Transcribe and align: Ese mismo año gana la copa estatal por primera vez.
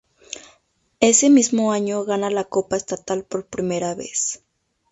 Ese 0.99 1.29
mismo 1.29 1.71
año 1.71 2.03
gana 2.05 2.31
la 2.31 2.45
copa 2.45 2.75
estatal 2.75 3.23
por 3.23 3.45
primera 3.45 3.93
vez. 3.93 4.43